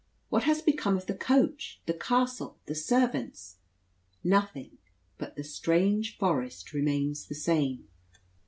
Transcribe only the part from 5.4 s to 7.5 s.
strange forest remains the